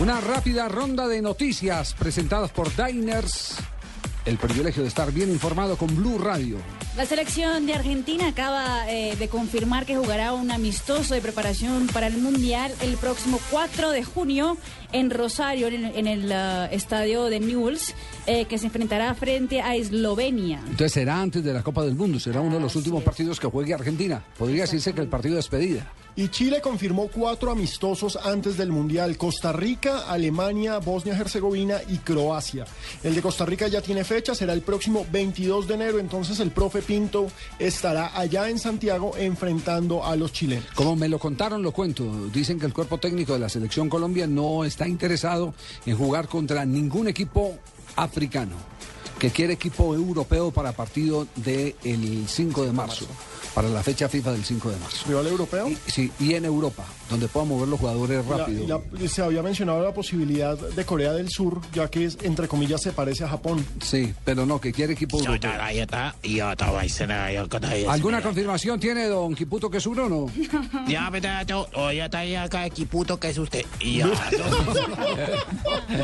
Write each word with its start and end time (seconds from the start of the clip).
Una 0.00 0.20
rápida 0.20 0.68
ronda 0.68 1.08
de 1.08 1.20
noticias 1.20 1.92
presentadas 1.94 2.52
por 2.52 2.68
Diners. 2.76 3.56
El 4.28 4.36
privilegio 4.36 4.82
de 4.82 4.90
estar 4.90 5.10
bien 5.10 5.30
informado 5.30 5.78
con 5.78 5.96
Blue 5.96 6.18
Radio. 6.18 6.58
La 6.98 7.06
selección 7.06 7.64
de 7.64 7.72
Argentina 7.72 8.28
acaba 8.28 8.84
eh, 8.86 9.16
de 9.16 9.28
confirmar 9.28 9.86
que 9.86 9.96
jugará 9.96 10.34
un 10.34 10.50
amistoso 10.50 11.14
de 11.14 11.22
preparación 11.22 11.86
para 11.86 12.08
el 12.08 12.18
Mundial 12.18 12.70
el 12.82 12.98
próximo 12.98 13.40
4 13.50 13.90
de 13.90 14.04
junio 14.04 14.58
en 14.92 15.08
Rosario, 15.08 15.68
en, 15.68 15.86
en 15.86 16.06
el 16.06 16.26
uh, 16.26 16.74
estadio 16.74 17.24
de 17.30 17.40
Newell's, 17.40 17.94
eh, 18.26 18.44
que 18.44 18.58
se 18.58 18.66
enfrentará 18.66 19.14
frente 19.14 19.62
a 19.62 19.76
Eslovenia. 19.76 20.58
Entonces 20.58 20.92
será 20.92 21.22
antes 21.22 21.42
de 21.42 21.54
la 21.54 21.62
Copa 21.62 21.82
del 21.82 21.94
Mundo, 21.94 22.20
será 22.20 22.42
uno 22.42 22.56
de 22.56 22.60
los 22.60 22.76
últimos 22.76 22.98
es. 22.98 23.06
partidos 23.06 23.40
que 23.40 23.46
juegue 23.46 23.72
Argentina. 23.72 24.22
Podría 24.36 24.64
decirse 24.64 24.92
que 24.92 25.00
el 25.00 25.08
partido 25.08 25.36
de 25.36 25.38
despedida. 25.38 25.90
Y 26.18 26.30
Chile 26.30 26.60
confirmó 26.60 27.06
cuatro 27.06 27.52
amistosos 27.52 28.16
antes 28.16 28.56
del 28.56 28.72
Mundial. 28.72 29.16
Costa 29.16 29.52
Rica, 29.52 30.10
Alemania, 30.10 30.78
Bosnia-Herzegovina 30.78 31.76
y 31.88 31.98
Croacia. 31.98 32.64
El 33.04 33.14
de 33.14 33.22
Costa 33.22 33.46
Rica 33.46 33.68
ya 33.68 33.80
tiene 33.80 34.02
fecha, 34.18 34.34
será 34.34 34.52
el 34.52 34.62
próximo 34.62 35.06
22 35.12 35.68
de 35.68 35.74
enero. 35.74 36.00
Entonces 36.00 36.40
el 36.40 36.50
profe 36.50 36.82
Pinto 36.82 37.28
estará 37.56 38.18
allá 38.18 38.48
en 38.48 38.58
Santiago 38.58 39.12
enfrentando 39.16 40.04
a 40.04 40.16
los 40.16 40.32
chilenos. 40.32 40.64
Como 40.74 40.96
me 40.96 41.08
lo 41.08 41.20
contaron, 41.20 41.62
lo 41.62 41.70
cuento. 41.70 42.28
Dicen 42.32 42.58
que 42.58 42.66
el 42.66 42.72
cuerpo 42.72 42.98
técnico 42.98 43.34
de 43.34 43.38
la 43.38 43.48
selección 43.48 43.88
Colombia 43.88 44.26
no 44.26 44.64
está 44.64 44.88
interesado 44.88 45.54
en 45.86 45.96
jugar 45.96 46.26
contra 46.26 46.64
ningún 46.64 47.06
equipo 47.06 47.56
africano, 47.94 48.56
que 49.18 49.30
quiere 49.30 49.54
equipo 49.54 49.94
europeo 49.94 50.50
para 50.50 50.72
partido 50.72 51.26
del 51.36 51.74
5 52.28 52.64
de 52.64 52.72
marzo, 52.72 53.06
para 53.54 53.68
la 53.68 53.82
fecha 53.82 54.08
FIFA 54.08 54.32
del 54.32 54.44
5 54.44 54.70
de 54.70 54.76
marzo. 54.76 55.04
¿Rival 55.08 55.26
europeo? 55.26 55.68
Y, 55.68 55.78
sí, 55.86 56.12
y 56.20 56.34
en 56.34 56.44
Europa, 56.44 56.84
donde 57.10 57.26
puedan 57.28 57.48
mover 57.48 57.68
los 57.68 57.80
jugadores 57.80 58.24
rápido. 58.24 58.66
la- 58.68 59.08
se 59.08 59.22
había 59.22 59.42
mencionado 59.42 59.82
la 59.82 59.92
posibilidad 59.92 60.56
de 60.56 60.84
Corea 60.84 61.12
del 61.14 61.30
Sur, 61.30 61.60
ya 61.74 61.88
que 61.88 62.04
es, 62.04 62.18
entre 62.22 62.46
comillas 62.46 62.82
se 62.82 62.92
parece 62.92 63.24
a 63.24 63.28
Japón. 63.28 63.64
Sí, 63.82 64.14
pero 64.24 64.46
no, 64.46 64.60
que 64.60 64.72
quiere 64.72 64.92
equipo 64.92 65.18
europeo. 65.18 65.50
¿Alguna 67.88 68.22
confirmación 68.22 68.78
tiene 68.78 69.06
don 69.06 69.34
Quiputo 69.34 69.70
que 69.70 69.78
es 69.78 69.86
uno 69.86 70.04
o 70.04 70.08
no? 70.08 70.26
Ya, 70.88 71.08
pero 71.10 71.66
hoy 71.74 71.98
está 72.00 72.18
ahí 72.20 72.34
acá 72.34 72.66
equiputo 72.66 73.18
que 73.18 73.30
es 73.30 73.38
usted. 73.38 73.64
Y 73.80 73.98
ya, 73.98 74.06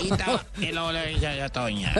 y 0.00 0.08
ta- 0.08 0.44
y 0.60 0.72
luego 0.72 0.92
le 0.92 1.06
dice 1.08 1.36
ya 1.36 1.48
Toña. 1.48 1.92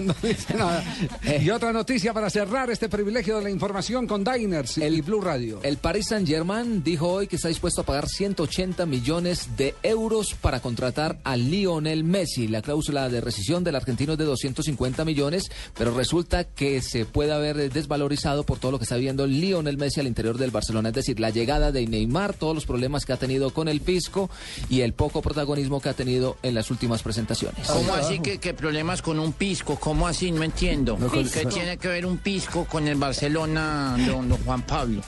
No 0.00 0.14
dice, 0.22 0.54
no, 0.54 0.70
no 0.70 0.80
dice 0.80 1.28
nada. 1.28 1.40
Y 1.42 1.50
otra 1.50 1.72
noticia 1.72 2.12
para 2.12 2.30
cerrar 2.30 2.70
este 2.70 2.88
privilegio 2.88 3.38
de 3.38 3.44
la 3.44 3.50
información 3.50 4.06
con 4.06 4.24
Diners 4.24 4.78
y 4.78 5.00
Blue 5.00 5.20
Radio. 5.20 5.60
El 5.62 5.76
Paris 5.76 6.06
Saint-Germain 6.08 6.82
dijo 6.82 7.08
hoy 7.08 7.26
que 7.26 7.36
está 7.36 7.48
dispuesto 7.48 7.82
a 7.82 7.84
pagar 7.84 8.08
180 8.08 8.86
millones 8.86 9.56
de 9.56 9.74
euros 9.82 10.34
para 10.34 10.60
contratar 10.60 11.18
a 11.24 11.36
Lionel 11.36 12.04
Messi. 12.04 12.48
La 12.48 12.62
cláusula 12.62 13.08
de 13.08 13.20
rescisión 13.20 13.64
del 13.64 13.76
argentino 13.76 14.12
es 14.12 14.18
de 14.18 14.24
250 14.24 15.04
millones, 15.04 15.50
pero 15.76 15.94
resulta 15.94 16.44
que 16.44 16.82
se 16.82 17.04
puede 17.04 17.32
haber 17.32 17.72
desvalorizado 17.72 18.44
por 18.44 18.58
todo 18.58 18.72
lo 18.72 18.78
que 18.78 18.84
está 18.84 18.96
viendo 18.96 19.26
Lionel 19.26 19.76
Messi 19.76 20.00
al 20.00 20.06
interior 20.06 20.38
del 20.38 20.50
Barcelona. 20.50 20.88
Es 20.90 20.94
decir, 20.94 21.20
la 21.20 21.30
llegada 21.30 21.72
de 21.72 21.86
Neymar, 21.86 22.34
todos 22.34 22.54
los 22.54 22.66
problemas 22.66 23.04
que 23.04 23.12
ha 23.12 23.16
tenido 23.16 23.50
con 23.50 23.68
el 23.68 23.80
pisco 23.80 24.30
y 24.68 24.80
el 24.80 24.92
poco 24.92 25.22
protagonismo 25.22 25.80
que 25.80 25.88
ha 25.88 25.94
tenido 25.94 26.36
en 26.42 26.54
las 26.54 26.70
últimas 26.70 27.02
presentaciones. 27.02 27.66
¿Cómo 27.66 27.94
así 27.94 28.20
que, 28.20 28.38
que 28.38 28.54
problemas 28.54 29.02
con 29.02 29.18
un 29.18 29.32
pisco? 29.32 29.76
¿Cómo 29.88 30.06
así? 30.06 30.30
No 30.30 30.42
entiendo. 30.42 30.96
con- 30.98 31.26
¿Qué 31.26 31.46
tiene 31.46 31.78
que 31.78 31.88
ver 31.88 32.04
un 32.04 32.18
pisco 32.18 32.66
con 32.66 32.86
el 32.86 32.96
Barcelona, 32.96 33.96
don, 34.06 34.28
don 34.28 34.36
Juan 34.44 34.60
Pablo? 34.60 35.00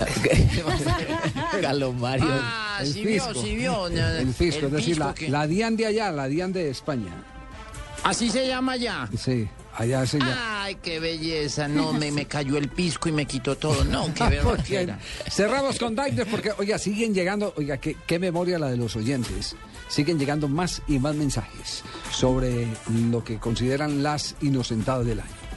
Galo 1.60 1.92
Mario. 1.92 2.24
Ah, 2.30 2.78
El 2.80 2.86
sí 2.90 3.04
vio, 3.04 3.34
sí 3.34 3.56
vio. 3.56 3.86
El 3.88 4.32
fisco, 4.32 4.64
es 4.64 4.72
decir, 4.72 4.96
la, 4.96 5.12
que- 5.12 5.28
la 5.28 5.46
DIAN 5.46 5.76
de 5.76 5.84
allá, 5.84 6.10
la 6.10 6.26
DIAN 6.26 6.54
de 6.54 6.70
España. 6.70 7.12
Así 8.02 8.30
se 8.30 8.46
llama 8.48 8.76
ya. 8.76 9.06
Sí, 9.18 9.46
allá 9.76 10.06
se 10.06 10.18
llama. 10.18 10.59
Ay, 10.70 10.76
qué 10.80 11.00
belleza. 11.00 11.66
No, 11.66 11.92
me, 11.92 12.12
me 12.12 12.26
cayó 12.26 12.56
el 12.56 12.68
pisco 12.68 13.08
y 13.08 13.12
me 13.12 13.26
quitó 13.26 13.56
todo. 13.56 13.84
No, 13.84 14.14
qué 14.14 14.22
vergüenza. 14.30 15.00
Cerramos 15.28 15.80
con 15.80 15.96
Diners 15.96 16.30
porque, 16.30 16.52
oiga, 16.58 16.78
siguen 16.78 17.12
llegando, 17.12 17.52
oiga, 17.56 17.78
qué, 17.78 17.96
qué 18.06 18.20
memoria 18.20 18.56
la 18.56 18.70
de 18.70 18.76
los 18.76 18.94
oyentes. 18.94 19.56
Siguen 19.88 20.16
llegando 20.16 20.46
más 20.46 20.80
y 20.86 21.00
más 21.00 21.16
mensajes 21.16 21.82
sobre 22.12 22.68
lo 23.10 23.24
que 23.24 23.38
consideran 23.38 24.04
las 24.04 24.36
inocentadas 24.42 25.04
del 25.04 25.18
año. 25.18 25.49